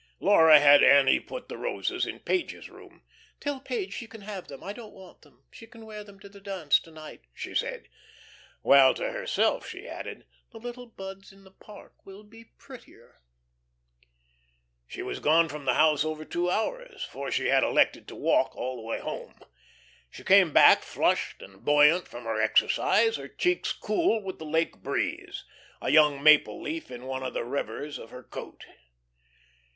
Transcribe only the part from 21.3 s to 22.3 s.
and buoyant from